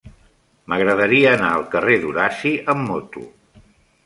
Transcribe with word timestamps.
M'agradaria 0.71 1.33
anar 1.33 1.51
al 1.57 1.67
carrer 1.75 1.99
d'Horaci 2.07 2.55
amb 2.75 2.89
moto. 2.89 3.29